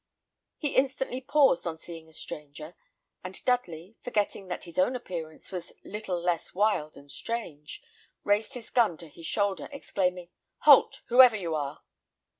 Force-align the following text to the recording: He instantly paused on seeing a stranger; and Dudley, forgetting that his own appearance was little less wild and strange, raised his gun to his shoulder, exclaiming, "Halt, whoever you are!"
He 0.57 0.73
instantly 0.75 1.21
paused 1.21 1.67
on 1.67 1.77
seeing 1.77 2.09
a 2.09 2.13
stranger; 2.13 2.73
and 3.23 3.39
Dudley, 3.45 3.97
forgetting 4.01 4.47
that 4.47 4.63
his 4.63 4.79
own 4.79 4.95
appearance 4.95 5.51
was 5.51 5.73
little 5.83 6.19
less 6.19 6.55
wild 6.55 6.97
and 6.97 7.11
strange, 7.11 7.83
raised 8.23 8.55
his 8.55 8.71
gun 8.71 8.97
to 8.97 9.07
his 9.07 9.27
shoulder, 9.27 9.69
exclaiming, 9.71 10.31
"Halt, 10.61 11.01
whoever 11.09 11.35
you 11.35 11.53
are!" 11.53 11.83